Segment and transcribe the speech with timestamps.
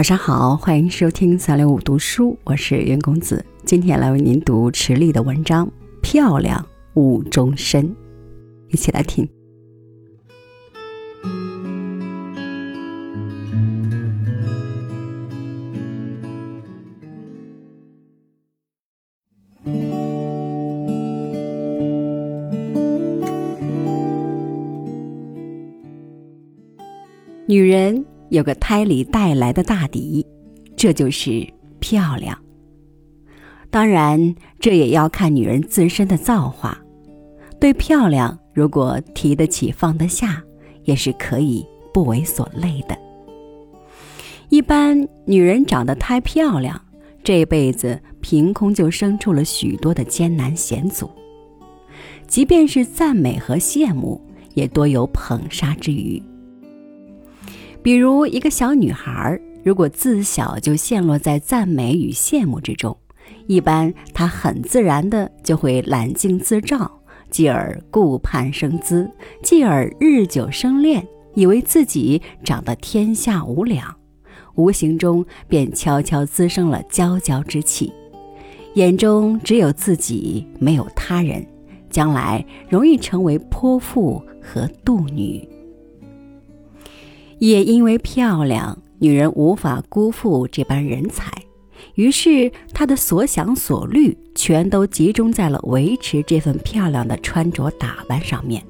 [0.00, 5.66] 晚上好，欢迎收听三六五读书，我是袁公子，今天来为您读池莉的文章
[6.00, 7.84] 《漂亮误终身》，
[8.70, 9.28] 一起来听。
[27.46, 28.09] 女人。
[28.30, 30.24] 有个胎里带来的大敌，
[30.76, 31.46] 这就是
[31.78, 32.36] 漂亮。
[33.70, 36.76] 当然，这也要看女人自身的造化。
[37.60, 40.42] 对漂亮，如果提得起放得下，
[40.84, 42.96] 也是可以不为所累的。
[44.48, 46.80] 一般女人长得太漂亮，
[47.22, 51.10] 这辈子凭空就生出了许多的艰难险阻。
[52.26, 54.20] 即便是赞美和羡慕，
[54.54, 56.20] 也多有捧杀之余。
[57.82, 62.96] 比如一个小女孩，如果自小就陷落在赞美与羡慕之中，
[63.46, 69.10] 一般她很自然的就会揽镜自照，继而顾盼生姿，
[69.42, 73.96] 继而日久生恋，以为自己长得天下无两，
[74.56, 77.90] 无形中便悄悄滋生了娇娇之气，
[78.74, 81.46] 眼中只有自己，没有他人，
[81.88, 85.48] 将来容易成为泼妇和妒女。
[87.40, 91.32] 也因为漂亮，女人无法辜负这般人才，
[91.94, 98.62] 于是她的所想所虑全都集中在了维持这份漂亮的穿着打扮上面。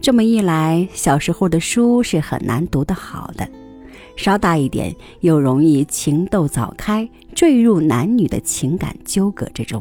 [0.00, 3.48] 这么一来，小时候的书是很难读得好的，
[4.16, 9.80] 稍大一点又容易情窦早开，坠入男女的情感纠葛之中。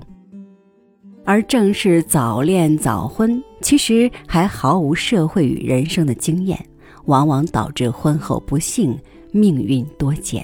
[1.26, 6.64] 而正是早恋早婚，其实还毫无社会与人生的经验。
[7.06, 8.97] 往往导致婚后不幸，
[9.31, 10.41] 命运多舛。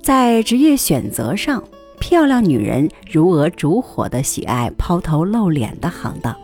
[0.00, 1.62] 在职业选择上，
[1.98, 6.34] 漂亮女人如蛾烛火的喜爱抛头露脸的行当，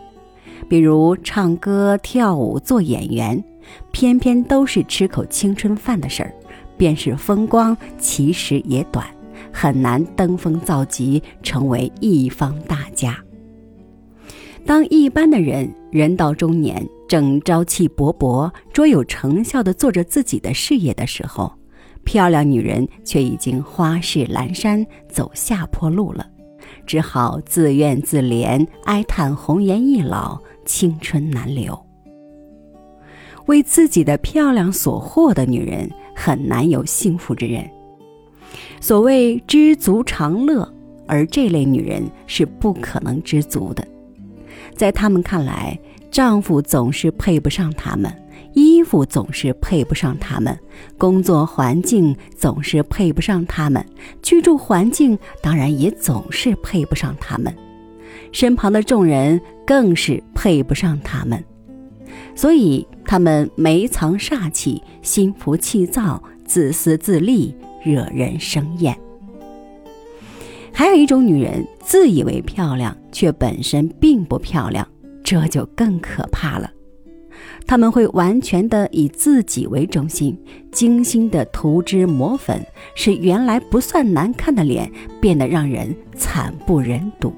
[0.67, 3.43] 比如唱歌、跳舞、做演员，
[3.91, 6.33] 偏偏都是吃口青春饭的事儿，
[6.77, 9.05] 便是风光，其实也短，
[9.51, 13.17] 很难登峰造极，成为一方大家。
[14.65, 16.85] 当一般的人人到中年。
[17.13, 21.53] 正朝气勃勃、卓有成效地做着自己的事业的时候，
[22.03, 26.27] 漂亮女人却已经花市阑珊，走下坡路了，
[26.87, 31.79] 只好自怨自怜，哀叹红颜易老，青春难留。
[33.45, 37.69] 为自己的漂亮所惑的女人，很难有幸福之人。
[38.81, 40.67] 所谓知足常乐，
[41.05, 43.87] 而这类女人是不可能知足的，
[44.75, 45.79] 在她们看来。
[46.13, 48.13] 丈夫总是配不上他们，
[48.53, 50.55] 衣服总是配不上他们，
[50.95, 53.83] 工作环境总是配不上他们，
[54.21, 57.51] 居住环境当然也总是配不上他们，
[58.31, 61.43] 身旁的众人更是配不上他们，
[62.35, 68.95] 所以他们眉藏煞气，心浮气躁，自私自利，惹人生厌。
[70.71, 74.87] 还有一种女人，自以为漂亮，却本身并不漂亮。
[75.23, 76.69] 这就更可怕了，
[77.65, 80.37] 他们会完全的以自己为中心，
[80.71, 82.63] 精心的涂脂抹粉，
[82.93, 84.91] 使原来不算难看的脸
[85.21, 87.33] 变得让人惨不忍睹。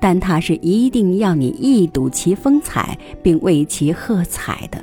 [0.00, 4.82] 但他是一定要你一睹其风采，并为其喝彩的，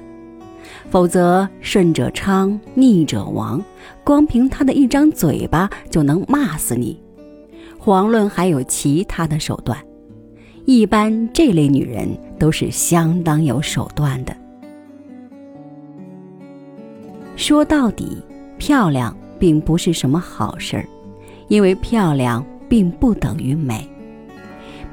[0.90, 3.64] 否则顺者昌，逆者亡。
[4.04, 7.00] 光凭他的一张嘴巴就能骂死你，
[7.80, 9.78] 遑论还有其他的手段。
[10.66, 12.08] 一般这类女人
[12.38, 14.36] 都是相当有手段的。
[17.36, 18.22] 说到底，
[18.58, 20.86] 漂亮并不是什么好事儿，
[21.48, 23.88] 因为漂亮并不等于美，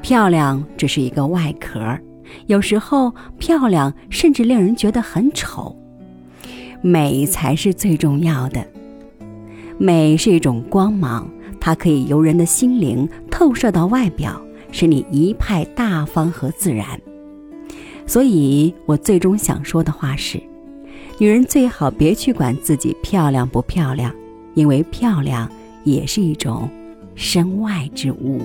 [0.00, 1.79] 漂亮只是一个外壳，
[2.47, 5.76] 有时候漂亮甚至令人觉得很丑，
[6.81, 8.67] 美才是最重要的。
[9.76, 11.29] 美是一种光芒，
[11.61, 14.41] 它可以由人的心灵透射到外表。
[14.70, 17.00] 是你一派大方和自然，
[18.06, 20.41] 所以我最终想说的话是：
[21.19, 24.15] 女人最好别去管自己漂亮不漂亮，
[24.55, 25.50] 因为漂亮
[25.85, 26.69] 也是一种
[27.15, 28.41] 身外之物。